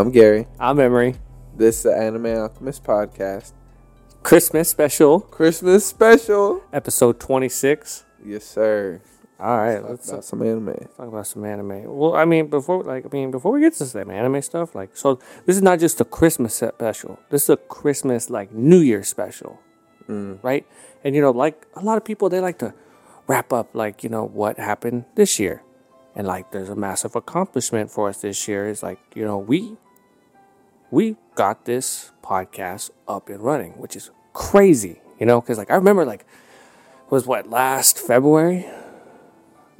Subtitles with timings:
[0.00, 0.46] I'm Gary.
[0.58, 1.16] I'm Emery.
[1.54, 3.52] This is the Anime Alchemist podcast.
[4.22, 6.62] Christmas special, Christmas special.
[6.72, 8.04] episode 26.
[8.24, 9.02] Yes, sir.
[9.38, 10.74] All right, Let's let's about some anime.
[10.96, 11.84] talk about some anime.
[11.84, 14.96] Well, I mean, before like I mean, before we get to some anime stuff, like
[14.96, 17.18] so, this is not just a Christmas special.
[17.28, 19.60] This is a Christmas like New Year special,
[20.08, 20.42] mm.
[20.42, 20.66] right?
[21.04, 22.72] And you know, like a lot of people, they like to
[23.26, 25.62] wrap up like you know what happened this year,
[26.14, 28.66] and like there's a massive accomplishment for us this year.
[28.66, 29.76] Is like you know we
[30.90, 35.74] we got this podcast up and running, which is crazy, you know, because like I
[35.74, 38.66] remember like it was what last February.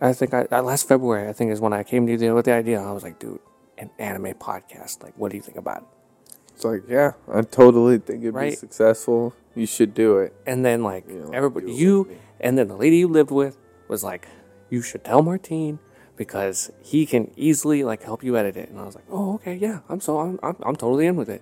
[0.03, 2.47] I think I, uh, last February I think is when I came to you with
[2.47, 2.81] the idea.
[2.81, 3.41] I was like, dude,
[3.79, 5.03] an anime podcast.
[5.03, 6.35] Like, what do you think about it?
[6.55, 9.35] It's like, yeah, I totally think it'd be successful.
[9.55, 10.35] You should do it.
[10.47, 13.59] And then like You know, everybody, you and then the lady you lived with
[13.89, 14.29] was like,
[14.69, 15.79] you should tell Martine
[16.21, 18.69] because he can easily like help you edit it.
[18.69, 21.31] And I was like, oh okay, yeah, I'm so I'm I'm, I'm totally in with
[21.31, 21.41] it.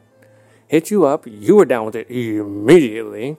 [0.69, 3.39] Hit you up, you were down with it immediately.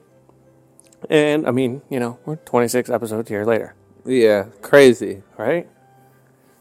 [1.08, 3.74] And I mean, you know, we're 26 episodes here later,
[4.04, 5.22] Yeah, crazy.
[5.38, 5.66] right?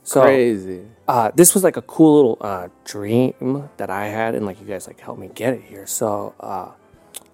[0.04, 0.84] So crazy.
[1.10, 4.66] uh, this was like a cool little uh, dream that I had, and like you
[4.66, 5.86] guys like helped me get it here.
[5.86, 6.72] So uh,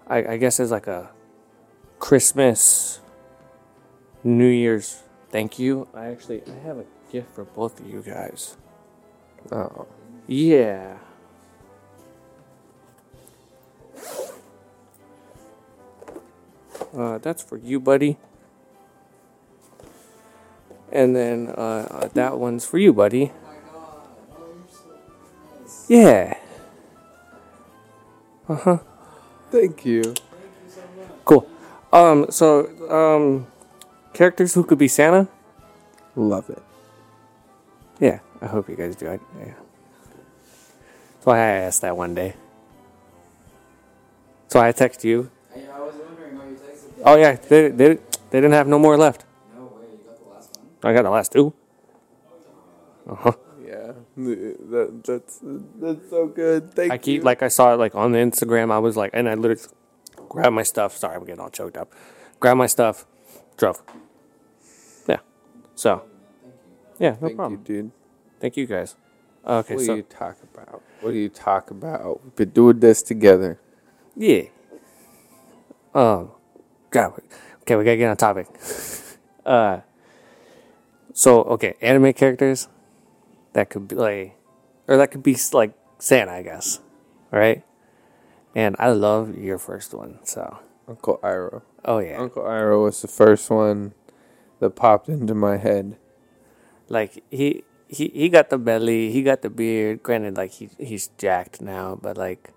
[0.08, 1.12] I, I guess it's like a
[2.00, 3.00] Christmas,
[4.24, 5.88] New Year's thank you.
[5.94, 8.58] I actually I have a gift for both of you guys.
[9.50, 9.88] Oh,
[10.28, 10.98] Yeah.
[16.92, 18.18] Uh, that's for you, buddy.
[20.92, 23.32] And then uh, uh, that one's for you, buddy.
[25.88, 26.36] Yeah.
[28.48, 28.78] Uh huh.
[29.52, 30.14] thank you.
[31.24, 31.48] Cool.
[31.92, 32.28] Um.
[32.30, 33.48] So, um,
[34.14, 35.28] characters who could be Santa.
[36.16, 36.64] Love it.
[38.00, 38.20] Yeah.
[38.42, 39.08] I hope you guys do.
[39.08, 39.54] I, yeah.
[41.14, 42.36] That's why I asked that one day.
[44.48, 45.32] So I text you.
[45.56, 47.04] Yeah, I was wondering why you texted that.
[47.06, 47.96] Oh yeah, they they
[48.30, 49.26] they didn't have no more left.
[49.56, 50.92] No way, you got the last one?
[50.92, 51.54] I got the last two.
[53.10, 53.32] Uh huh.
[53.66, 56.72] Yeah, that, that's that's so good.
[56.74, 57.22] Thank I keep you.
[57.24, 58.72] like I saw it like on the Instagram.
[58.72, 59.64] I was like, and I literally
[60.30, 60.96] grabbed my stuff.
[60.96, 61.92] Sorry, I'm getting all choked up.
[62.40, 63.06] Grabbed my stuff,
[63.58, 63.82] drove.
[65.08, 65.20] Yeah.
[65.76, 66.04] So.
[67.00, 67.60] Yeah, no Thank problem.
[67.60, 67.92] you, dude.
[68.40, 68.96] Thank you guys.
[69.46, 70.82] Okay, What do you talk about?
[71.02, 72.24] What do you talk about?
[72.24, 73.60] We've been doing this together.
[74.16, 74.44] yeah.
[75.94, 76.32] Um,
[76.90, 77.22] God,
[77.62, 78.48] okay, we gotta get on topic.
[79.46, 79.80] uh,
[81.14, 82.68] so okay, anime characters
[83.54, 84.38] that could be like,
[84.88, 86.82] or that could be like Santa, I guess.
[87.32, 87.64] Right.
[88.54, 91.62] And I love your first one, so Uncle Iroh.
[91.86, 93.94] oh yeah, Uncle Iroh was the first one
[94.60, 95.98] that popped into my head.
[96.90, 100.04] Like he he he got the belly, he got the beard.
[100.04, 102.52] Granted, like he he's jacked now, but like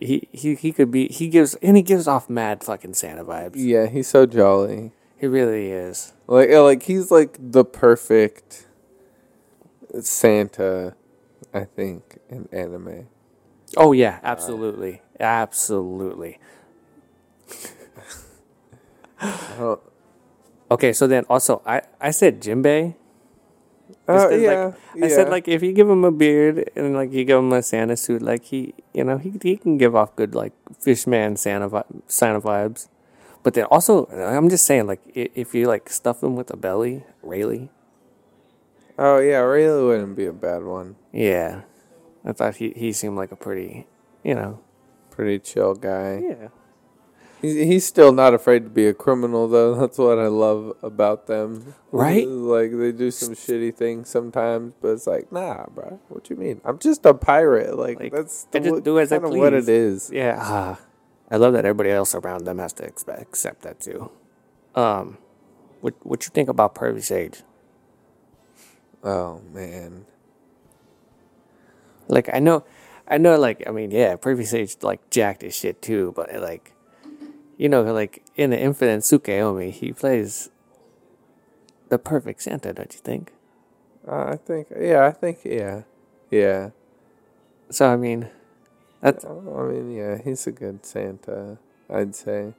[0.00, 3.52] he he he could be he gives and he gives off mad fucking Santa vibes.
[3.56, 4.92] Yeah, he's so jolly.
[5.16, 6.12] He really is.
[6.26, 8.66] Like, uh, like he's like the perfect
[10.00, 10.96] Santa,
[11.54, 13.06] I think, in anime.
[13.76, 16.38] Oh yeah, absolutely, absolutely.
[19.24, 19.78] Oh,
[20.72, 22.96] Okay, so then also I I said Jimbei.
[24.08, 27.24] Oh yeah, like, I said like if you give him a beard and like you
[27.24, 30.34] give him a Santa suit, like he you know he he can give off good
[30.34, 32.88] like fishman Santa vi- Santa vibes.
[33.42, 37.04] But then also I'm just saying like if you like stuff him with a belly,
[37.22, 37.68] Rayleigh,
[38.98, 40.96] oh yeah, really wouldn't be a bad one.
[41.12, 41.62] yeah,
[42.24, 43.86] I thought he he seemed like a pretty
[44.22, 44.60] you know
[45.10, 46.22] Pretty chill guy.
[46.24, 46.48] yeah
[47.42, 49.74] He's, still not afraid to be a criminal though.
[49.80, 51.74] That's what I love about them.
[51.90, 52.26] Right?
[52.26, 56.00] Like they do some shitty things sometimes, but it's like, nah, bro.
[56.08, 56.60] What you mean?
[56.64, 57.76] I'm just a pirate.
[57.76, 59.68] Like, Like, that's I just what, do as I of what it please.
[59.68, 60.10] is.
[60.12, 60.36] yeah.
[60.40, 60.80] ah,
[61.30, 64.10] I love that everybody else around them has to expect, accept that too.
[64.74, 65.18] Um,
[65.80, 67.42] what what you think about Pervy Sage?
[69.02, 70.06] Oh man.
[72.08, 72.64] Like I know,
[73.08, 73.38] I know.
[73.38, 76.12] Like I mean, yeah, Pervy Sage like jacked his shit too.
[76.14, 76.72] But like,
[77.62, 80.50] you know, like in the Infinite Tsukuyomi, he plays
[81.90, 83.30] the perfect Santa, don't you think?
[84.04, 84.66] Uh, I think.
[84.76, 85.38] Yeah, I think.
[85.44, 85.82] Yeah,
[86.28, 86.70] yeah.
[87.70, 88.28] So I mean,
[89.00, 92.54] that's Oh, I mean, yeah, he's a good Santa, I'd say.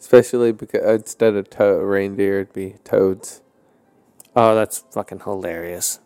[0.00, 3.40] Especially because instead of to- reindeer, it'd be toads.
[4.34, 6.00] oh, that's fucking hilarious.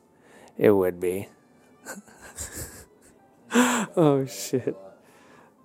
[0.59, 1.29] It would be.
[3.55, 4.77] oh shit.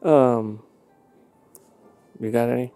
[0.01, 0.63] Um,
[2.19, 2.71] you got any?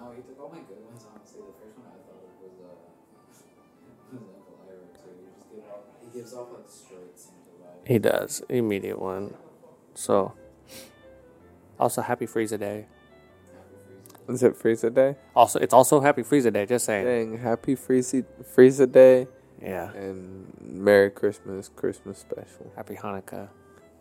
[0.00, 1.40] No, he took all my good ones, honestly.
[1.42, 5.10] The first one I thought of was, uh, was Uncle Iroh, too.
[5.18, 7.88] He just give off, he gives off, like, straight Santa vibes.
[7.88, 9.34] He does immediate one.
[9.94, 10.32] So,
[11.78, 12.86] also happy Frieza Day.
[14.28, 15.16] Is it Frieza Day?
[15.34, 16.66] Also, it's also happy Frieza Day.
[16.66, 17.04] Just saying.
[17.06, 18.24] Dang, happy Frieza
[18.54, 19.26] Frieza Day
[19.62, 19.90] Yeah.
[19.92, 22.70] and Merry Christmas, Christmas special.
[22.76, 23.48] Happy Hanukkah.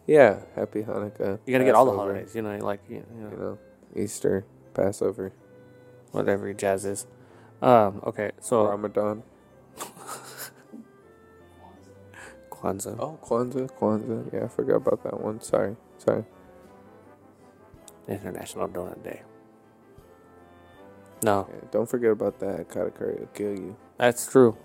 [0.06, 1.39] Yeah, happy Hanukkah.
[1.45, 2.36] You gotta get all the Passover, holidays.
[2.36, 3.57] You know, like you know, You know,
[3.97, 5.31] Easter, Passover,
[6.11, 7.07] whatever jazz is.
[7.61, 8.01] Um.
[8.05, 8.31] Okay.
[8.39, 9.23] So Ramadan.
[12.49, 12.95] Kwanzaa.
[12.99, 14.33] Oh, Kwanzaa, Kwanzaa.
[14.33, 15.41] Yeah, I forgot about that one.
[15.41, 16.23] Sorry, sorry.
[18.07, 19.21] International Donut Day.
[21.23, 22.67] No, Yeah, don't forget about that.
[22.69, 23.75] Katakuri will kill you.
[23.97, 24.55] that's true.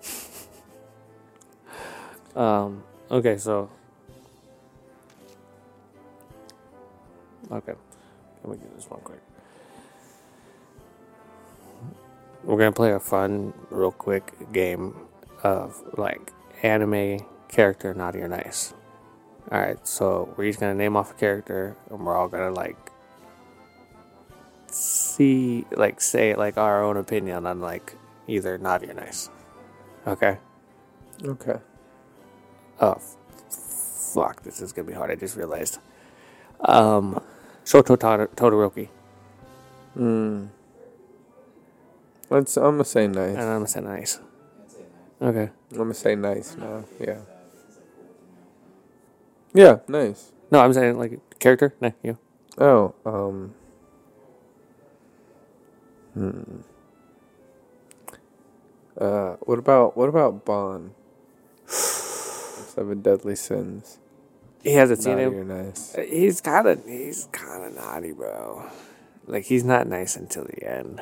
[2.36, 2.82] um.
[3.10, 3.36] Okay.
[3.38, 3.68] So.
[7.50, 7.74] Okay.
[8.44, 9.20] Let me do this one quick.
[12.44, 14.94] We're gonna play a fun, real quick game
[15.42, 18.74] of like anime character naughty or nice.
[19.50, 22.76] All right, so we're each gonna name off a character, and we're all gonna like
[24.70, 27.96] see, like say like our own opinion on like
[28.26, 29.30] either naughty or nice.
[30.06, 30.38] Okay.
[31.24, 31.56] Okay.
[32.80, 33.16] Oh, f-
[34.14, 34.42] fuck!
[34.42, 35.10] This is gonna be hard.
[35.10, 35.78] I just realized.
[36.60, 37.22] Um,
[37.68, 38.88] Shoto Tod- Todoroki,
[39.94, 40.46] Hmm.
[42.30, 42.56] Let's.
[42.56, 43.36] I'm gonna say nice.
[43.36, 43.40] and.
[43.40, 44.20] I'm gonna say nice.
[44.64, 44.84] I'd say
[45.20, 45.26] that.
[45.26, 45.50] Okay.
[45.72, 46.84] I'm gonna say nice now.
[46.98, 47.20] Yeah.
[47.60, 48.20] He's like cool to
[49.54, 49.62] me.
[49.62, 50.32] Yeah, nice.
[50.50, 51.74] No, I'm saying like character.
[51.80, 52.16] No, you.
[52.56, 53.54] Oh, um.
[56.14, 56.60] Hmm.
[58.96, 60.92] Uh, what about what about Ban?
[61.66, 63.98] Seven Deadly Sins.
[64.62, 65.50] He hasn't seen Naughty him.
[65.50, 65.94] or nice?
[66.08, 68.68] He's kind of he's kind of naughty, bro.
[69.26, 71.00] Like he's not nice until the end.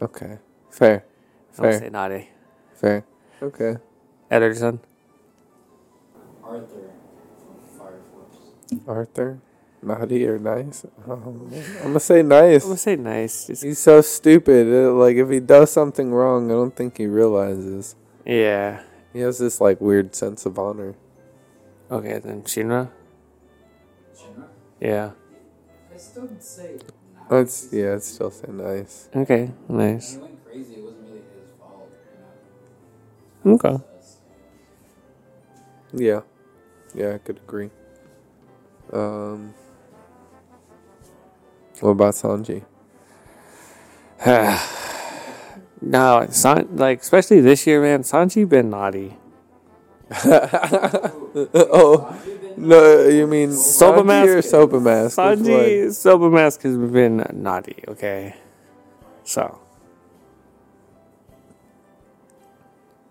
[0.00, 0.38] Okay,
[0.70, 1.04] fair,
[1.58, 2.28] I would fair, say naughty.
[2.74, 3.04] fair.
[3.42, 3.76] Okay.
[4.30, 4.80] Ederson.
[6.42, 6.90] Arthur
[7.36, 8.80] from Fire Force.
[8.88, 9.38] Arthur,
[9.82, 10.86] naughty or nice?
[11.08, 11.12] Oh.
[11.12, 11.50] I'm
[11.82, 12.64] gonna say nice.
[12.64, 13.46] I would say nice.
[13.46, 14.66] Just, He's so stupid.
[14.72, 17.94] Uh, Like if he does something wrong, I don't think he realizes.
[18.24, 18.82] yeah.
[19.12, 20.94] He has this like weird sense of honor.
[21.90, 22.90] Okay, then Shinra.
[24.16, 24.48] Shinra?
[24.80, 25.10] Yeah.
[25.92, 26.78] I still would say.
[27.28, 29.08] That's yeah, it's still say nice.
[29.14, 30.14] Okay, nice.
[30.14, 31.90] he went crazy, it wasn't really his fault.
[33.46, 33.78] Okay.
[35.94, 36.22] Yeah,
[36.94, 37.70] yeah, I could agree.
[38.92, 39.54] Um,
[41.80, 42.64] what about Sanji?
[45.82, 48.02] no, San, like especially this year, man.
[48.02, 49.16] Sanji been naughty.
[51.54, 52.20] oh
[52.56, 54.04] no, you mean Soba Sanji or
[54.36, 55.16] Mask- Soba Mask?
[55.18, 57.82] Sanji Soba Mask has been naughty.
[57.88, 58.34] Okay,
[59.24, 59.58] so?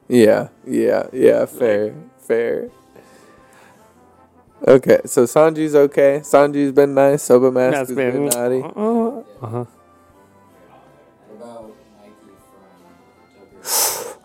[0.07, 1.45] Yeah, yeah, yeah.
[1.45, 2.69] Fair, fair.
[4.67, 6.19] Okay, so Sanji's okay.
[6.23, 7.23] Sanji's been nice.
[7.23, 8.63] Soba Mask has been, naughty.
[9.41, 9.65] Uh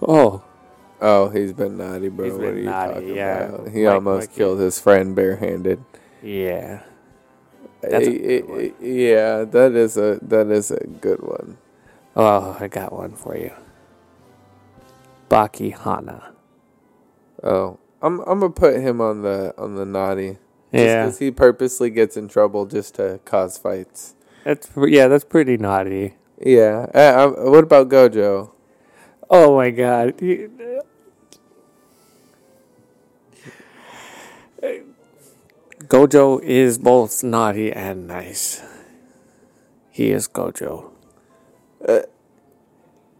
[0.06, 0.42] Oh,
[0.98, 2.24] Oh, he's been naughty, bro.
[2.24, 3.38] He's what are you naughty, talking yeah.
[3.48, 3.68] about?
[3.68, 4.36] He Mike- almost Mikey.
[4.38, 5.84] killed his friend barehanded.
[6.22, 6.80] yeah.
[7.82, 11.58] That's a yeah, that is a that is a good one.
[12.16, 13.52] Oh, I got one for you.
[15.28, 16.32] Baki Hanma.
[17.44, 20.38] Oh, I'm I'm gonna put him on the on the naughty.
[20.72, 24.14] Yeah, because he purposely gets in trouble just to cause fights.
[24.44, 26.14] that's yeah, that's pretty naughty.
[26.40, 26.86] Yeah.
[26.94, 28.50] Uh, what about Gojo?
[29.28, 30.14] Oh my god.
[35.82, 38.62] Gojo is both naughty and nice.
[39.90, 40.90] He is Gojo.
[41.86, 42.00] Uh,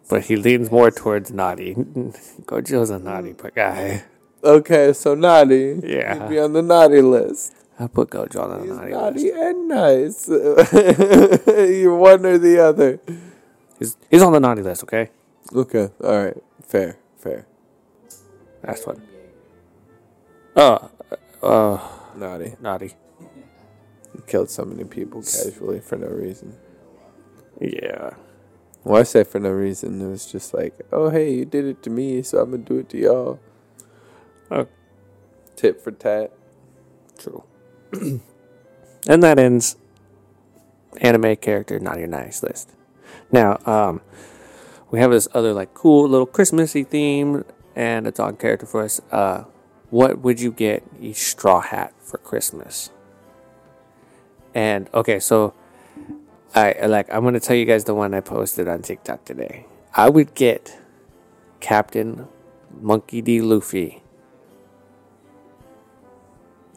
[0.08, 1.74] But he leans more towards naughty.
[2.46, 4.04] Gojo's a naughty guy.
[4.44, 5.80] Okay, so naughty.
[5.82, 6.14] Yeah.
[6.14, 7.54] He'd be on the naughty list.
[7.78, 9.18] I put Gojo on the naughty list.
[9.18, 9.30] He's
[9.68, 10.28] naughty, naughty list.
[10.28, 11.70] and nice.
[11.82, 13.00] You're one or the other.
[13.78, 15.10] He's, he's on the naughty list, okay?
[15.54, 15.90] Okay.
[16.02, 16.36] All right.
[16.62, 16.98] Fair.
[17.16, 17.46] Fair.
[18.62, 19.02] That's one.
[20.56, 20.90] Oh,
[21.42, 21.78] uh,
[22.16, 22.56] Naughty.
[22.60, 22.94] naughty.
[24.26, 26.56] Killed so many people casually for no reason.
[27.60, 28.14] Yeah.
[28.82, 30.00] Well, I say for no reason.
[30.00, 32.72] It was just like, oh, hey, you did it to me, so I'm going to
[32.74, 33.40] do it to y'all.
[34.50, 34.66] Oh.
[35.56, 36.32] Tit for tat.
[37.18, 37.44] True.
[37.92, 39.76] and that ends
[41.00, 42.70] anime character naughty or nice list.
[43.30, 44.00] Now, um,
[44.96, 48.98] we have this other like cool little Christmassy theme, and a dog character for us.
[49.12, 49.44] Uh,
[49.90, 52.88] what would you get each straw hat for Christmas?
[54.54, 55.52] And okay, so
[56.54, 59.66] I like I'm gonna tell you guys the one I posted on TikTok today.
[59.94, 60.78] I would get
[61.60, 62.26] Captain
[62.80, 63.42] Monkey D.
[63.42, 64.02] Luffy.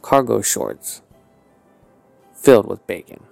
[0.02, 1.02] Cargo shorts
[2.34, 3.24] filled with bacon.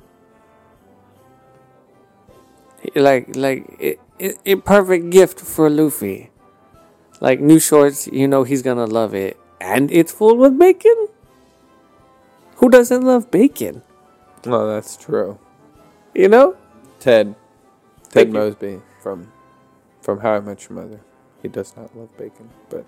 [2.95, 6.31] Like, like, it, it perfect gift for Luffy.
[7.19, 9.37] Like, new shorts, you know he's gonna love it.
[9.59, 11.07] And it's full with bacon?
[12.57, 13.81] Who doesn't love bacon?
[14.45, 15.39] Oh, that's true.
[16.13, 16.55] You know?
[16.99, 17.35] Ted.
[18.09, 18.31] Ted.
[18.31, 19.31] Mosby from
[20.01, 21.01] from How I Met Your Mother.
[21.41, 22.85] He does not love bacon, but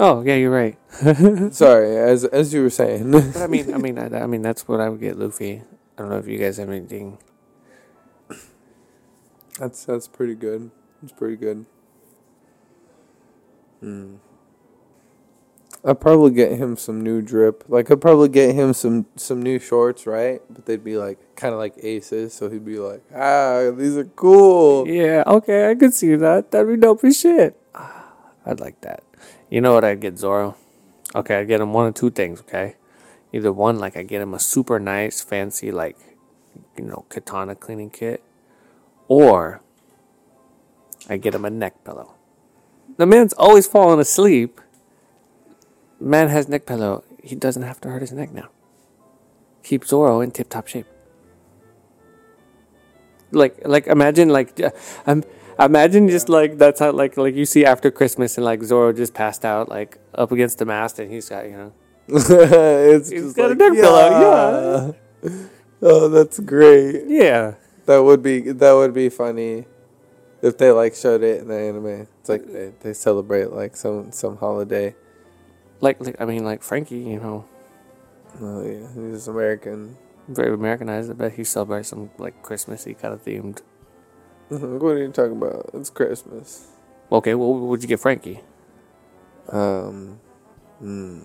[0.00, 0.76] Oh, yeah, you're right.
[1.54, 3.10] sorry, as as you were saying.
[3.12, 5.62] But I mean, I mean, I, I mean, that's what I would get Luffy.
[5.96, 7.18] I don't know if you guys have anything.
[9.58, 10.70] That's that's pretty good.
[11.02, 11.66] It's pretty good.
[13.80, 14.16] Hmm.
[15.84, 17.64] I'd probably get him some new drip.
[17.68, 20.40] Like I'd probably get him some some new shorts, right?
[20.48, 24.04] But they'd be like kind of like aces, so he'd be like, "Ah, these are
[24.04, 26.52] cool." Yeah, okay, I could see that.
[26.52, 27.60] That'd be dope as shit.
[28.46, 29.02] I'd like that.
[29.50, 30.56] You know what I'd get Zoro?
[31.14, 32.76] Okay, I'd get him one of two things, okay?
[33.32, 35.98] Either one, like I get him a super nice, fancy, like,
[36.76, 38.22] you know, katana cleaning kit,
[39.08, 39.60] or
[41.08, 42.14] I get him a neck pillow.
[42.96, 44.60] The man's always falling asleep.
[46.00, 47.04] Man has neck pillow.
[47.22, 48.48] He doesn't have to hurt his neck now.
[49.62, 50.86] Keep Zoro in tip top shape.
[53.30, 54.60] Like, like imagine like,
[55.06, 55.24] um,
[55.58, 59.14] imagine just like that's how like like you see after Christmas and like Zoro just
[59.14, 61.72] passed out like up against the mast and he's got you know
[62.08, 65.30] it's He's just got a like, neck pillow, yeah.
[65.84, 67.04] Oh, that's great.
[67.08, 67.54] yeah
[67.86, 69.66] That would be that would be funny
[70.40, 72.06] if they like showed it in the anime.
[72.20, 74.94] It's like they, they celebrate like some some holiday.
[75.80, 77.44] like like I mean like Franky you know
[78.40, 79.96] Oh yeah, he's American.
[80.28, 81.10] very Americanized.
[81.10, 83.60] I bet he celebrates some like Christmassy kind of themed.
[84.48, 85.70] what are you talking about?
[85.74, 86.68] It's Christmas.
[87.10, 88.40] Okay, well, what would you get Franky?
[89.50, 90.18] Um,
[90.78, 91.20] hmm.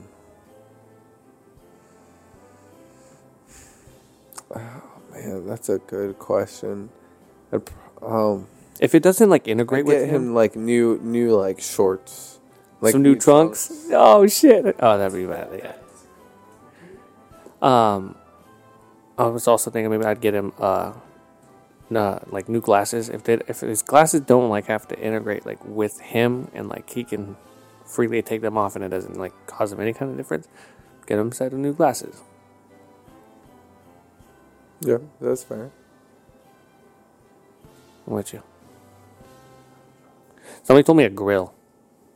[4.56, 6.90] Oh man, that's a good question.
[8.02, 8.48] Um,
[8.80, 12.40] If it doesn't like integrate with him him, like new new like shorts,
[12.82, 13.88] like some new trunks.
[13.92, 14.76] Oh shit!
[14.80, 15.50] Oh, that'd be bad.
[15.58, 15.74] Yeah.
[17.62, 18.16] Um,
[19.18, 20.94] I was also thinking maybe I'd get him uh,
[21.90, 23.10] nah, like new glasses.
[23.10, 26.90] If they if his glasses don't like have to integrate like with him and like
[26.90, 27.36] he can
[27.86, 30.48] freely take them off and it doesn't like cause him any kind of difference,
[31.08, 32.22] get him a set of new glasses.
[34.82, 35.72] Yeah, that's fair.
[38.06, 38.42] I'm with you.
[40.64, 41.54] Somebody told me a grill.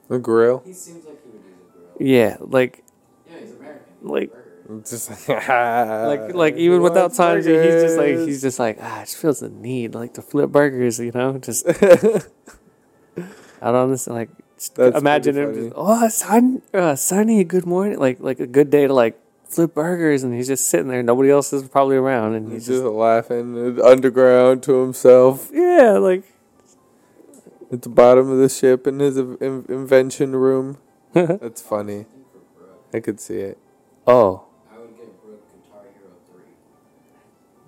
[0.09, 0.61] A grill.
[0.65, 2.09] He seems like he would use a grill.
[2.09, 2.83] Yeah, like
[3.29, 3.83] Yeah, he's American.
[4.01, 4.31] Like-
[4.85, 9.17] Just like like even without Sanji, he's just like he's just like ah, it just
[9.17, 11.67] feels the need like to flip burgers, you know, just
[13.61, 18.21] out on this like just imagine him just oh Sun uh, Sunny, good morning, like
[18.21, 19.19] like a good day to like
[19.51, 22.67] flip burgers, and he's just sitting there, nobody else is probably around, and He's he's
[22.77, 26.23] just just laughing underground to himself yeah, like
[27.71, 30.77] at the bottom of the ship in his in- invention room.
[31.13, 31.99] That's funny.
[32.01, 33.57] I think for Brook, I could see it.
[34.07, 36.43] oh I would get Brook Guitar Hero 3.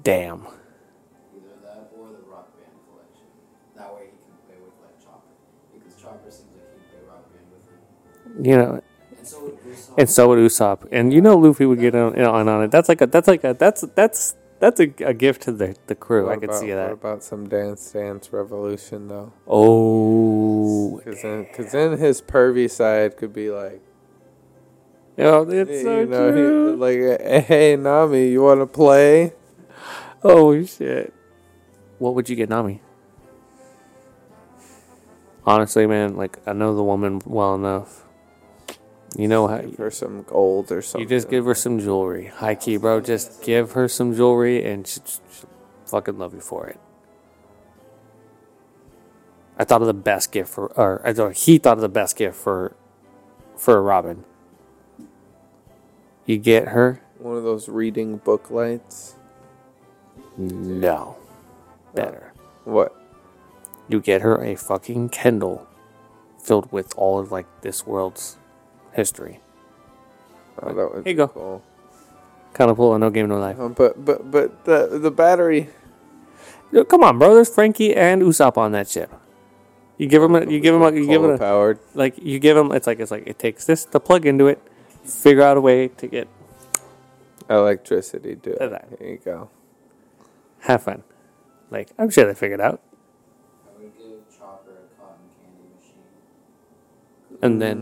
[0.04, 3.28] damn, Either that or the Rock Band collection.
[3.76, 5.32] That way he can play with like Chopper.
[5.74, 8.46] Because Chopper seems like he'd play Rock Band with him.
[8.46, 8.82] you know,
[9.98, 10.48] And so would Usopp.
[10.48, 12.72] and so would Usopp, and you know Luffy would get on on, on it.
[12.72, 15.96] That's like a that's like a that's that's that's a, a gift to the the
[15.96, 16.30] crew.
[16.30, 16.92] I could about- see What that.
[16.92, 19.34] about some Dance Dance Revolution though?
[19.48, 23.82] Oh, Because then, cause then his pervy side could be like,
[25.18, 26.72] Yo, it's so you know, true.
[26.72, 29.34] he, like, hey Nami, you want to play?
[30.24, 31.14] oh shit.
[32.00, 32.82] What would you get, Nami?
[35.46, 38.06] Honestly, man, like I know the woman well enough.
[39.16, 41.08] You know how Give her some gold or something.
[41.08, 42.28] you just give her some jewelry.
[42.28, 43.00] High key, bro.
[43.00, 45.50] Just give her some jewelry, and she, she'll
[45.86, 46.80] fucking love you for it.
[49.58, 52.16] I thought of the best gift for, or I thought he thought of the best
[52.16, 52.76] gift for,
[53.56, 54.24] for Robin.
[56.26, 59.16] You get her one of those reading book lights.
[60.38, 61.18] no
[61.94, 62.34] better.
[62.66, 62.96] What?
[63.88, 65.68] You get her a fucking Kindle
[66.40, 68.38] filled with all of like this world's
[68.94, 69.40] history.
[70.62, 71.28] Oh, that would Here you go.
[71.28, 71.64] cool.
[72.54, 72.98] Kind of cool.
[73.00, 73.60] No game, no life.
[73.60, 75.70] Um, but but but the the battery.
[76.72, 77.36] Yo, Come on, bro.
[77.36, 79.12] There's Franky and Usopp on that ship.
[79.98, 81.80] You give him a, you give him a, you give him a, powered.
[81.94, 82.72] like you give him.
[82.72, 84.62] It's like it's like it takes this to plug into it.
[85.04, 86.28] Figure out a way to get
[87.50, 88.36] electricity.
[88.36, 88.62] Do it.
[88.62, 88.86] Okay.
[89.00, 89.50] Here you go.
[90.62, 91.04] have fun.
[91.70, 92.82] Like I'm sure they figured out.
[97.44, 97.78] And then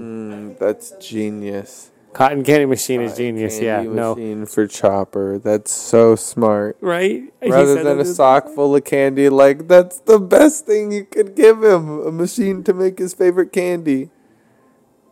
[0.55, 1.91] Mm, that's genius.
[2.13, 3.53] cotton candy machine is genius.
[3.53, 5.37] candy Yeah, no, machine for Chopper.
[5.37, 6.77] That's so smart.
[6.81, 7.31] right?
[7.41, 11.05] He Rather said than a sock full of candy, like that's the best thing you
[11.05, 12.01] could give him.
[12.01, 14.09] A machine to make his favorite candy.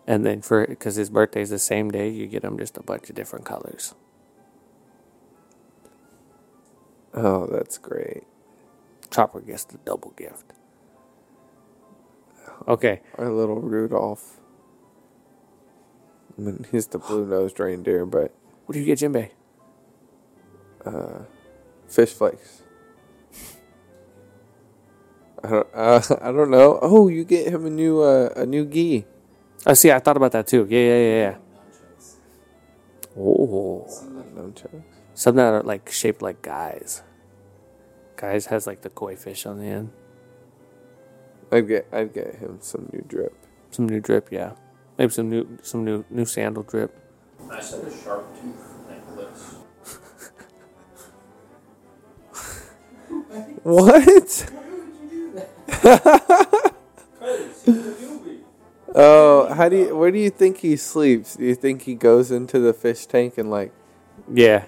[0.08, 3.10] And then for because his birthday's the same day, you get him just a bunch
[3.10, 3.94] of different colors.
[7.13, 8.24] Oh, that's great.
[9.12, 10.53] Chopper gets the double gift.
[12.68, 14.38] Okay, Our little Rudolph.
[16.39, 18.34] I mean, he's the blue nosed reindeer, but
[18.65, 19.31] what do you get, Jinbei?
[21.89, 22.62] fish flakes.
[25.43, 25.67] I don't.
[25.74, 26.79] Uh, I don't know.
[26.81, 29.05] Oh, you get him a new uh, a new gi.
[29.65, 30.65] Oh, see, I thought about that too.
[30.69, 31.36] Yeah, yeah, yeah, yeah.
[33.17, 33.86] Oh,
[34.34, 34.84] Nunchucks.
[35.13, 37.03] something that are like shaped like guys.
[38.15, 39.91] Guys has like the koi fish on the end.
[41.51, 41.88] I'd get.
[41.91, 43.36] I'd get him some new drip.
[43.72, 44.53] Some new drip, yeah.
[45.00, 46.94] Maybe some new, some new, new sandal drip.
[47.50, 49.56] I said a sharp tooth necklace.
[53.63, 54.51] What?
[58.94, 59.96] Oh, how do you?
[59.96, 61.38] Where do you think he sleeps?
[61.38, 63.72] Do you think he goes into the fish tank and like
[64.29, 64.65] Yeah,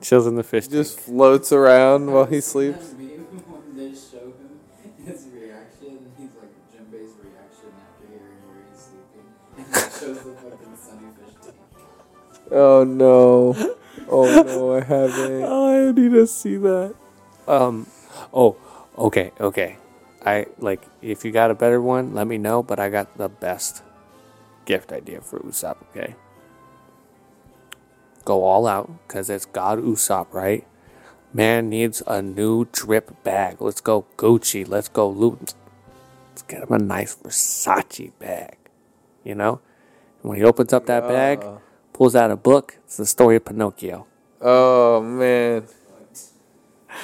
[0.00, 0.68] chills in the fish.
[0.68, 0.74] Tank.
[0.74, 2.94] Just floats around while he sleeps?
[7.22, 11.54] Reaction after hearing where he's sleeping, shows the fucking sunny tank.
[12.50, 13.54] Oh no!
[14.08, 14.76] Oh no!
[14.76, 15.42] I haven't.
[15.44, 16.94] Oh, I need to see that.
[17.46, 17.86] Um,
[18.32, 18.56] oh,
[18.98, 19.76] okay, okay.
[20.24, 22.62] I like if you got a better one, let me know.
[22.62, 23.82] But I got the best
[24.64, 25.76] gift idea for Usopp.
[25.90, 26.14] Okay,
[28.24, 30.66] go all out because it's God Usopp, right?
[31.32, 33.56] Man needs a new drip bag.
[33.60, 34.68] Let's go Gucci.
[34.68, 35.54] Let's go Louis.
[36.32, 38.56] Let's get him a nice Versace bag.
[39.22, 39.60] You know,
[40.22, 41.58] and when he opens up that bag, Uh,
[41.92, 42.78] pulls out a book.
[42.84, 44.06] It's the story of Pinocchio.
[44.40, 45.64] Oh man!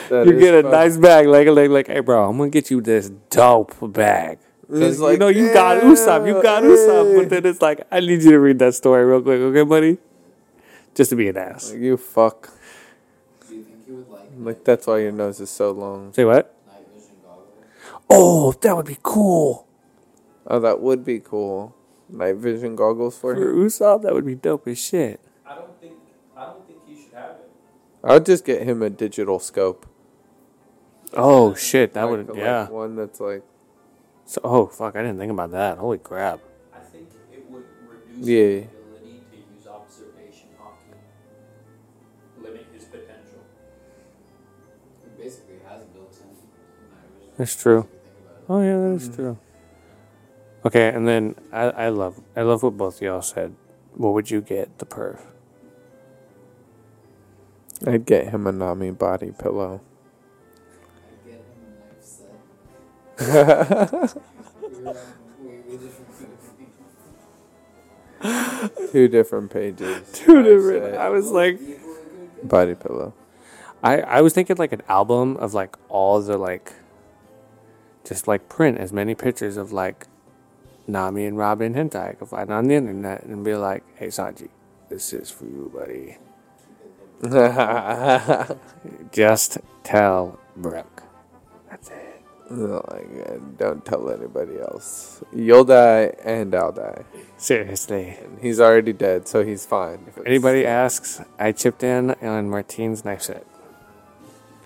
[0.09, 0.73] That You get a fun.
[0.73, 4.39] nice bag, like like like, hey bro, I'm gonna get you this dope bag.
[4.69, 7.47] 'Cause He's you like, know you got Usopp, you got "Yeah, Usopp, hey." but then
[7.47, 9.99] it's like I need you to read that story real quick, okay, buddy?
[10.95, 11.73] Just to be an ass.
[11.73, 12.51] You fuck!
[13.49, 16.13] Do you think he would like Like that's why your nose is so long.
[16.13, 16.53] Say what?
[18.11, 18.55] Night vision goggles?
[18.57, 19.67] Oh, that would be cool
[20.51, 21.75] Oh, that would be cool.
[22.09, 23.67] Night vision goggles for for him.
[23.67, 24.03] Usopp.
[24.03, 25.21] That would be dope as shit.
[25.47, 25.93] I don't think
[26.37, 27.51] I don't think he should have it.
[28.03, 29.85] I'd just get him a digital scope.
[31.13, 32.69] Oh shit, that Like- would like yeah.
[32.71, 33.43] one that's like
[34.25, 35.77] So oh fuck, I didn't think about that.
[35.79, 36.41] Holy crap.
[36.75, 38.37] I think it would reduce Yeah.
[38.39, 40.97] his ability to use observation haki.
[42.43, 43.41] Limit his potential.
[45.05, 46.29] He basically has built-in.
[47.37, 47.87] That's true.
[48.49, 49.15] Oh yeah, that is mm-hmm.
[49.15, 49.39] true.
[50.65, 53.55] Okay, and then I, I love I love what both y'all said.
[53.95, 55.21] What would you get the perf?
[57.87, 59.81] I'd get him a Nami body pillow.
[61.07, 62.35] I'd get him a knife set.
[64.61, 64.97] we were on
[65.37, 66.09] completely different
[68.21, 68.71] movies.
[68.93, 70.11] Two different pages.
[70.13, 70.97] Two different.
[70.97, 71.59] I was like,
[72.43, 73.15] body pillow.
[73.83, 76.73] I I was thinking like an album of like all the like,
[78.09, 80.07] just like print as many pictures of like,
[80.89, 84.49] Nami and Robin hentai I could find on the internet and be like, hey Sanji,
[84.89, 86.17] this is for you, buddy.
[89.13, 91.03] Just tell Brook.
[91.69, 92.23] That's it.
[92.51, 95.23] like, uh, don't tell anybody else.
[95.35, 97.05] You'll die and I'll die.
[97.37, 98.17] Seriously.
[98.23, 100.07] And he's already dead, so he's fine.
[100.07, 103.45] If Anybody asks, I chipped in on Martine's knife set.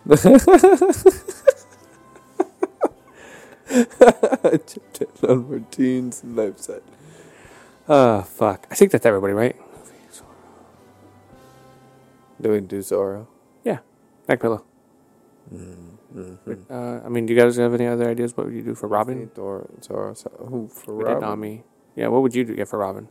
[4.66, 6.82] chipped in on Martine's knife set.
[7.88, 8.66] Oh fuck.
[8.70, 9.56] I think that's everybody, right?
[12.40, 13.28] Do we do Zoro?
[13.64, 13.78] Yeah.
[14.26, 14.64] Back pillow.
[15.52, 18.36] Uh, I mean, do you guys have any other ideas?
[18.36, 19.30] What would you do for Robin?
[19.34, 21.20] Zoro, Zoro, so- who for Robin?
[21.20, 21.64] Nami.
[21.94, 23.08] Yeah, what would you do get for Robin?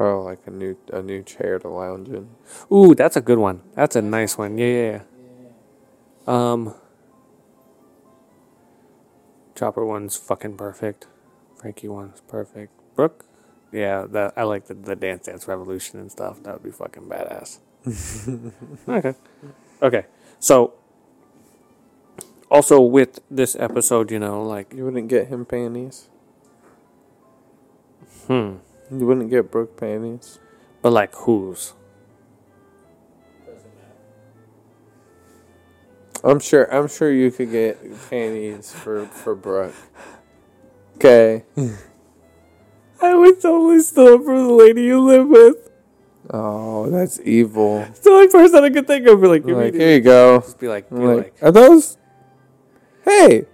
[0.00, 2.30] Probably like a new a new chair to lounge in.
[2.72, 3.60] Ooh, that's a good one.
[3.74, 4.56] That's a nice one.
[4.56, 5.00] Yeah, yeah,
[6.26, 6.52] yeah.
[6.52, 6.74] Um,
[9.54, 11.06] Chopper one's fucking perfect.
[11.54, 12.72] Franky one's perfect.
[12.96, 13.26] Brook,
[13.72, 16.42] yeah, that I like the, the Dance Dance Revolution and stuff.
[16.44, 17.58] That would be fucking badass.
[18.88, 19.14] okay,
[19.82, 20.06] okay.
[20.38, 20.72] So,
[22.50, 26.08] also with this episode, you know, like, You wouldn't get him panties.
[28.28, 28.54] hmm,
[28.90, 30.38] You wouldn't get Brook panties.
[30.82, 31.74] but like whose?
[36.22, 36.72] I'm sure.
[36.74, 37.78] I'm sure you could get
[38.10, 39.74] panties for for Brook.
[40.96, 41.44] Okay.
[43.02, 45.70] I would totally steal it from the lady you live with.
[46.28, 47.78] Oh, that's evil.
[47.88, 49.20] It's the only person I could think of.
[49.20, 50.40] Be like, like, here you go.
[50.40, 51.96] just be like, be like, like, are those?
[53.04, 53.46] Hey,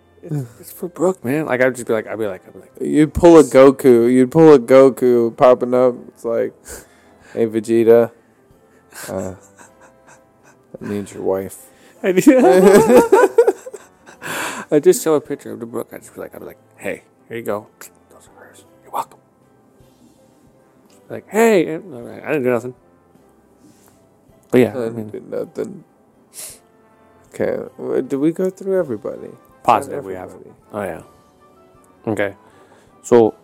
[0.61, 1.47] it's for Brook, man.
[1.47, 4.12] Like I'd just be like, I'd be like, I'd be like, you'd pull a Goku.
[4.12, 5.95] You'd pull a Goku popping up.
[6.09, 6.55] It's like,
[7.33, 8.11] hey Vegeta,
[9.09, 9.35] uh,
[10.81, 11.71] I need your wife.
[12.03, 12.09] I
[14.71, 15.89] I just show a picture of the Brook.
[15.93, 17.69] I'd just be like, I'd be like, hey, here you go.
[18.11, 18.65] Those are hers.
[18.83, 19.21] You're welcome.
[21.09, 22.75] Like, hey, and- all right, I didn't do nothing.
[24.51, 25.85] But yeah, I I mean, did nothing.
[27.35, 29.31] Okay, well, did we go through everybody?
[29.67, 30.31] Positive we have.
[30.31, 30.55] everybody.
[30.73, 31.03] Oh yeah.
[32.07, 32.37] Okay.
[33.03, 33.35] So,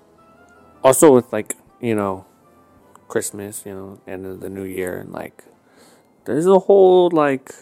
[0.83, 2.25] also with like you know,
[3.09, 5.45] Christmas, you know, end of the new year, and like,
[6.25, 7.53] there's a whole like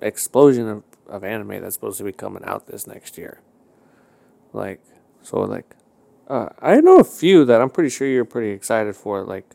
[0.00, 3.40] explosion of, of anime that's supposed to be coming out this next year.
[4.52, 4.80] Like,
[5.22, 5.76] so like,
[6.28, 9.22] uh, I know a few that I'm pretty sure you're pretty excited for.
[9.22, 9.54] Like,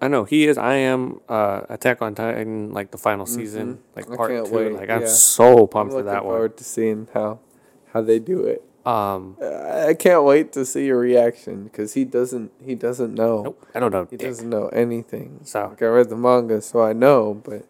[0.00, 0.56] I know he is.
[0.58, 1.20] I am.
[1.28, 4.14] Uh, Attack on Titan, like the final season, like Mm-hmm.
[4.14, 4.52] I part two.
[4.54, 5.06] wait, Like, I'm yeah.
[5.08, 6.32] so I'm pumped for looking that one.
[6.32, 7.40] Looking forward to seeing how
[7.92, 8.64] how they do it.
[8.86, 13.42] Um, Uh, I can't wait to see your reaction because he doesn't he doesn't know.
[13.42, 14.06] nope, I don't know.
[14.10, 14.26] He dick.
[14.28, 15.40] doesn't know anything.
[15.44, 17.34] So- like I read the manga, so I know.
[17.34, 17.66] But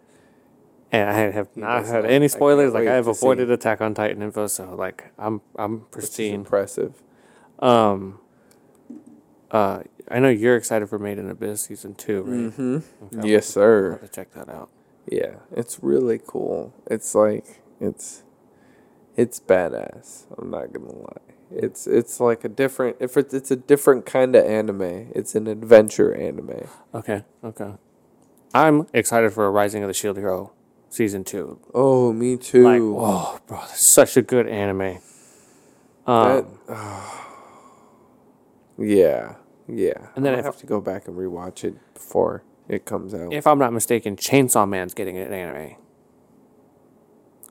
[0.93, 2.73] And I have not had any I spoilers.
[2.73, 3.11] Like I have see.
[3.11, 6.35] avoided Attack on Titan info, so like I'm I'm pristine.
[6.35, 7.03] impressive.
[7.59, 8.21] Um,
[9.51, 12.39] uh, I know you're excited for Made in Abyss season two, right?
[12.53, 12.77] Mm-hmm.
[13.05, 13.99] Okay, I'll Yes, have sir.
[14.03, 14.71] to check that out.
[15.11, 16.75] Yeah, it's really cool.
[16.91, 18.23] It's like it's
[19.17, 20.25] it's badass.
[20.39, 21.35] I'm not gonna lie.
[21.51, 25.11] It's it's like a different if it's it's a different kind of anime.
[25.15, 26.69] It's an adventure anime.
[26.95, 27.73] Okay, okay.
[28.55, 30.53] I'm excited for Rising of the Shield Hero
[30.91, 31.59] season two.
[31.75, 32.65] Oh, me too.
[32.65, 34.99] Like, oh, bro, that's such a good anime.
[36.07, 37.13] Um, That-
[38.79, 39.35] yeah,
[39.73, 40.09] yeah.
[40.15, 43.33] And then I have to go back and rewatch it before it comes out.
[43.33, 45.77] if I'm not mistaken, Chainsaw Man's getting an anime.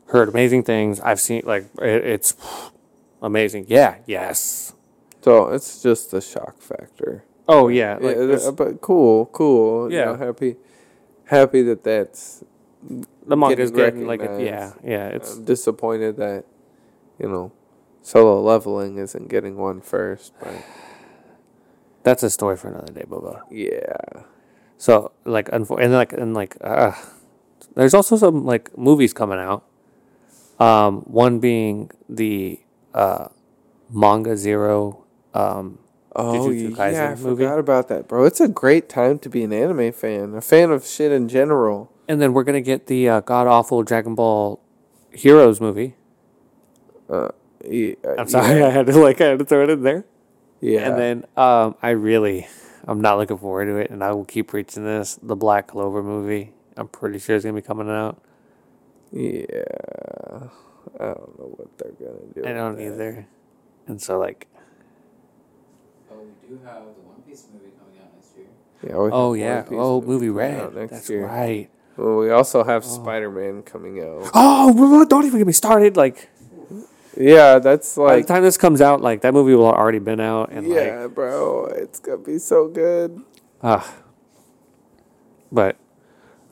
[0.07, 0.99] Heard amazing things.
[1.01, 2.35] I've seen like it, it's
[3.21, 3.65] amazing.
[3.67, 3.97] Yeah.
[4.05, 4.73] Yes.
[5.21, 7.25] so it's just the shock factor.
[7.47, 7.97] Oh yeah.
[7.99, 9.91] Like yeah, uh, but cool, cool.
[9.91, 9.99] Yeah.
[9.99, 10.55] you know, happy,
[11.25, 12.43] happy that that's.
[12.81, 16.45] the manga's getting getting like a, yeah yeah it's I'm disappointed that,
[17.19, 17.51] you know,
[18.01, 20.33] solo leveling isn't getting one first.
[20.39, 20.63] But
[22.03, 23.41] that's a story for another day, Boba.
[23.51, 24.23] yeah,
[24.77, 26.93] So like unfor- and like and like uh,
[27.75, 29.65] there's also some like movies coming out.
[30.59, 32.59] Um, one being the
[32.93, 33.27] uh,
[33.89, 35.05] manga zero.
[35.33, 35.79] Um,
[36.15, 37.43] oh Jujutsu Kaisen yeah, I movie.
[37.43, 38.25] forgot about that, bro.
[38.25, 41.91] It's a great time to be an anime fan, a fan of shit in general.
[42.09, 44.59] and then we're gonna get the uh, god awful Dragon Ball
[45.11, 45.95] Heroes movie.
[47.09, 50.05] Yeah, I'm sorry, I had to like I had to throw it in there.
[50.61, 52.47] Yeah, And then um, I really,
[52.87, 55.17] I'm not looking forward to it, and I will keep preaching this.
[55.21, 56.53] The Black Clover movie.
[56.77, 58.21] I'm pretty sure it's gonna be coming out.
[59.11, 60.47] yeah.
[60.99, 62.43] I don't know what they're gonna do.
[62.45, 62.85] I don't that.
[62.87, 63.27] either.
[63.87, 64.47] And so like,
[66.11, 68.47] Oh, we do have the One Piece movie coming out next year.
[68.83, 70.59] Yeah, we have oh One yeah, oh movie coming Red.
[70.61, 71.25] out next That's year.
[71.25, 71.69] right.
[71.97, 74.29] Well, we also have Spider Man coming out.
[74.33, 75.95] Oh, don't even get me started.
[75.97, 76.29] Like
[77.17, 78.07] Yeah, that's like.
[78.07, 80.51] by like the time this comes out, like that movie will have already been out,
[80.51, 81.65] and like yeah, bro.
[81.65, 83.21] It's gonna be so good.
[83.63, 83.95] ah.
[85.51, 85.77] But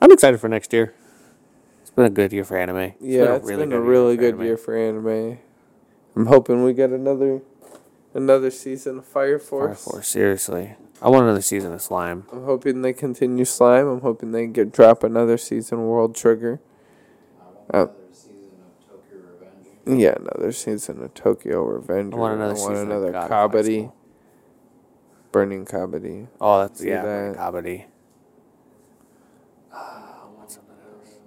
[0.02, 0.94] I'm excited for next year.
[1.82, 2.76] It's been a good year for anime.
[2.78, 4.42] It's Yeah, it's been a really good anime.
[4.46, 5.38] year for anime.
[6.16, 7.40] I'm hoping we get another
[8.14, 9.84] another season of Fire Force.
[9.84, 10.08] Fire Force.
[10.08, 10.74] Seriously.
[11.00, 12.26] I want another season of Slime.
[12.32, 13.86] I'm hoping they continue Slime.
[13.86, 16.60] I'm hoping they get drop another season of World Trigger.
[17.40, 17.78] I want Oh.
[17.78, 19.18] another season of Tokyo
[19.88, 20.02] Revenge.
[20.02, 22.14] Yeah, another season of Tokyo Revenge.
[22.14, 23.92] I want another season of another God of Kabaddi.
[25.32, 26.28] Burning Kabaddi.
[26.40, 27.36] Oh, that's See yeah, that?
[27.36, 27.86] comedy.
[29.72, 31.18] Ah, what's something else?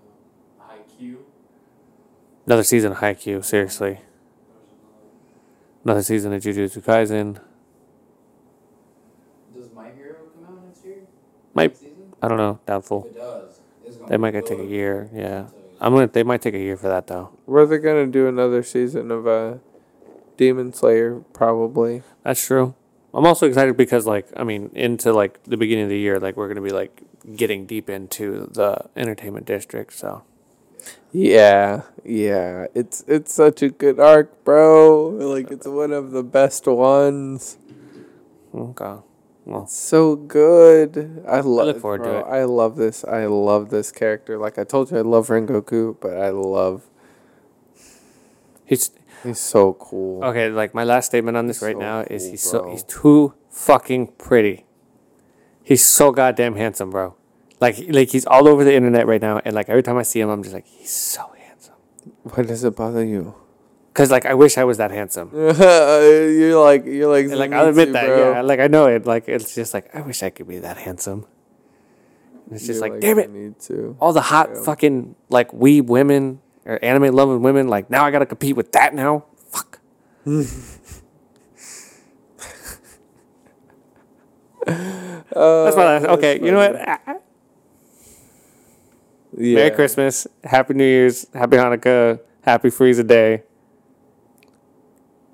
[1.00, 1.18] IQ.
[2.46, 4.00] Another season of Haikyuu, seriously.
[5.84, 7.40] Another season of Jujutsu Kaisen.
[9.56, 10.98] Does My Hero come out next year?
[11.54, 12.14] Might- Next season?
[12.22, 13.06] I don't know, If doubtful.
[13.06, 15.46] it does, it's gonna They be might gonna take a year, yeah.
[15.82, 16.02] I'll tell you.
[16.02, 16.08] I'm gonna.
[16.08, 17.32] They might take a year for that though.
[17.46, 19.56] Were they gonna do another season of uh,
[20.38, 21.22] Demon Slayer?
[21.34, 22.04] Probably.
[22.24, 22.76] That's true.
[23.14, 26.38] I'm also excited because, like, I mean, into like the beginning of the year, like
[26.38, 27.04] we're gonna be like
[27.36, 29.94] getting deep into the entertainment district.
[29.94, 30.24] So
[31.12, 32.68] Yeah, yeah.
[32.74, 35.10] It's it's such a good arc, bro.
[35.10, 37.58] Like it's one of the best ones.
[38.56, 39.02] okay,
[39.46, 41.24] Well, So good.
[41.28, 41.68] I love.
[41.68, 42.26] look forward to it.
[42.28, 43.04] I love this.
[43.04, 44.38] I love this character.
[44.38, 46.84] Like I told you, I love Rengoku, but I love.
[48.66, 48.92] he's
[49.24, 50.24] He's so cool.
[50.26, 50.50] okay.
[50.50, 52.84] Like my last statement on this He's right so now is cool, he's so he's
[52.84, 54.66] too fucking pretty.
[55.64, 57.16] He's so goddamn handsome, bro.
[57.60, 60.20] Like like he's all over the internet right now, and like every time I see
[60.20, 61.76] him, I'm just like he's so handsome.
[62.24, 63.36] Why does it bother you?
[63.94, 65.32] Cause like I wish I was that handsome.
[65.34, 68.32] you're like you're like And, like I'll admit too, that, bro.
[68.34, 68.42] yeah.
[68.42, 69.06] Like I know it.
[69.06, 71.26] Like it's just like I wish I could be that handsome.
[72.46, 73.30] And it's just You're like, damn it,
[74.00, 74.64] all the hot Yeah.
[74.64, 77.68] fucking like we women or anime loving women.
[77.68, 79.26] Like now I gotta compete with that now.
[79.50, 79.80] Fuck.
[84.66, 86.06] That's my last.
[86.06, 86.76] Okay, you know what?
[86.88, 87.16] Ah, ah.
[89.38, 89.56] Yeah.
[89.56, 93.44] Merry Christmas, Happy New Year's, Happy Hanukkah, Happy Frieza Day.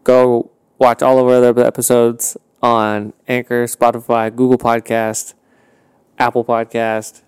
[0.08, 5.34] Go watch all of our other episodes on Anchor, Spotify, Google Podcast,
[6.18, 7.24] Apple Podcast.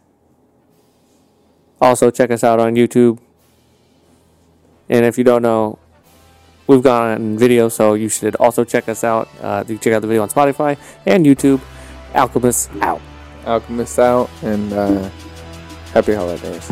[1.82, 3.20] Also, check us out on YouTube.
[4.88, 5.78] And if you don't know,
[6.68, 9.28] we've gone on video, so you should also check us out.
[9.42, 11.60] Uh, you check out the video on Spotify and YouTube.
[12.16, 13.02] Alchemist out.
[13.46, 15.10] Alchemist out and uh,
[15.92, 16.72] happy holidays.